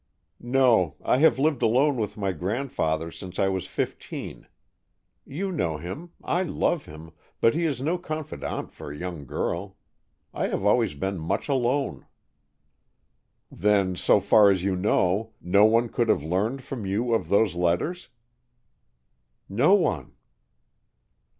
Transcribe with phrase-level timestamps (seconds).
[0.39, 0.95] "No.
[1.05, 4.47] I have lived alone with my grandfather since I was fifteen.
[5.27, 9.77] You know him, I love him, but he is no confidant for a young girl.
[10.33, 12.07] I have always been much alone."
[13.51, 17.53] "Then, so far as you know, no one could have learned from you of those
[17.53, 18.09] letters?"
[19.47, 20.13] "No one."